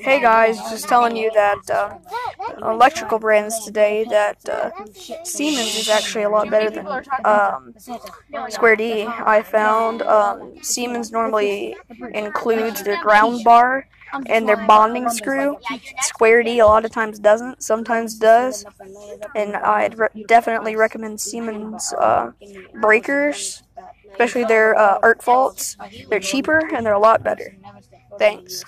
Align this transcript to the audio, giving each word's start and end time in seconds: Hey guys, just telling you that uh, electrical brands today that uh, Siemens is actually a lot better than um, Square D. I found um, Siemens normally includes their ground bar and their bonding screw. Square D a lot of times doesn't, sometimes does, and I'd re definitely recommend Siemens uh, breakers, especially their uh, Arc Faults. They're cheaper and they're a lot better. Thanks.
Hey 0.00 0.20
guys, 0.20 0.58
just 0.70 0.88
telling 0.88 1.16
you 1.16 1.30
that 1.32 1.70
uh, 1.70 1.98
electrical 2.60 3.18
brands 3.20 3.64
today 3.64 4.04
that 4.10 4.48
uh, 4.48 4.70
Siemens 5.22 5.76
is 5.76 5.88
actually 5.88 6.24
a 6.24 6.28
lot 6.28 6.50
better 6.50 6.70
than 6.70 6.86
um, 7.24 7.74
Square 8.48 8.76
D. 8.76 9.04
I 9.06 9.42
found 9.42 10.02
um, 10.02 10.54
Siemens 10.62 11.12
normally 11.12 11.76
includes 12.14 12.82
their 12.82 13.00
ground 13.00 13.44
bar 13.44 13.86
and 14.26 14.48
their 14.48 14.66
bonding 14.66 15.08
screw. 15.08 15.56
Square 16.00 16.42
D 16.42 16.58
a 16.58 16.66
lot 16.66 16.84
of 16.84 16.90
times 16.90 17.18
doesn't, 17.20 17.62
sometimes 17.62 18.16
does, 18.18 18.64
and 19.36 19.54
I'd 19.56 19.98
re 19.98 20.08
definitely 20.26 20.74
recommend 20.74 21.20
Siemens 21.20 21.92
uh, 21.94 22.32
breakers, 22.80 23.62
especially 24.10 24.44
their 24.44 24.76
uh, 24.76 24.98
Arc 25.02 25.22
Faults. 25.22 25.76
They're 26.08 26.20
cheaper 26.20 26.58
and 26.74 26.84
they're 26.84 26.92
a 26.92 26.98
lot 26.98 27.22
better. 27.22 27.56
Thanks. 28.18 28.62